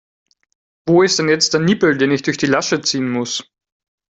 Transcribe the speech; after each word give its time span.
Wo 0.87 1.03
ist 1.03 1.19
denn 1.19 1.29
jetzt 1.29 1.53
der 1.53 1.59
Nippel, 1.61 1.95
den 1.95 2.09
ich 2.09 2.23
durch 2.23 2.39
die 2.39 2.47
Lasche 2.47 2.81
ziehen 2.81 3.07
muss? 3.07 3.43